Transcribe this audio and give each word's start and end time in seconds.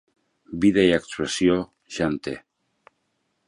-Vida 0.61 0.85
i 0.87 0.93
expressió, 0.95 1.59
ja 1.99 2.11
en 2.13 2.19
té 2.29 2.37